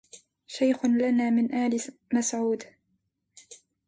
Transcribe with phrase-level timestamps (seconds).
[0.47, 1.79] شيخ لنا من آل
[2.13, 2.63] مسعود